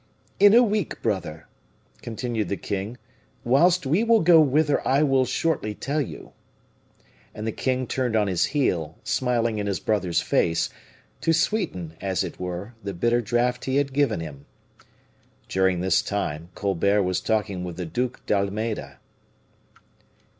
"In 0.39 0.55
a 0.55 0.63
week, 0.63 0.99
brother," 1.03 1.45
continued 2.01 2.49
the 2.49 2.57
king, 2.57 2.97
"whilst 3.43 3.85
we 3.85 4.03
will 4.03 4.21
go 4.21 4.41
whither 4.41 4.81
I 4.87 5.03
will 5.03 5.25
shortly 5.25 5.75
tell 5.75 6.01
you." 6.01 6.31
And 7.35 7.45
the 7.45 7.51
king 7.51 7.85
turned 7.85 8.15
on 8.15 8.25
his 8.25 8.45
heel, 8.45 8.97
smiling 9.03 9.59
in 9.59 9.67
his 9.67 9.79
brother's 9.79 10.19
face, 10.19 10.71
to 11.21 11.33
sweeten, 11.33 11.93
as 12.01 12.23
it 12.23 12.39
were, 12.39 12.73
the 12.83 12.95
bitter 12.95 13.21
draught 13.21 13.65
he 13.65 13.75
had 13.75 13.93
given 13.93 14.21
him. 14.21 14.47
During 15.47 15.81
this 15.81 16.01
time 16.01 16.49
Colbert 16.55 17.03
was 17.03 17.21
talking 17.21 17.63
with 17.63 17.77
the 17.77 17.85
Duc 17.85 18.25
d'Almeda. 18.25 18.97